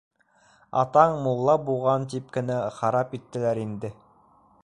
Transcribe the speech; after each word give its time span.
Атаң 0.83 1.17
мулла 1.25 1.55
буған 1.67 2.09
тип 2.15 2.33
кенә 2.39 2.57
харап 2.79 3.15
иттеләр 3.21 3.65
инде. 3.67 3.93